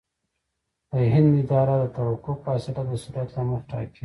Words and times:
د 0.91 0.93
هند 1.13 1.31
اداره 1.41 1.75
د 1.81 1.85
توقف 1.97 2.37
فاصله 2.45 2.81
د 2.89 2.91
سرعت 3.03 3.29
له 3.35 3.41
مخې 3.49 3.65
ټاکي 3.69 3.99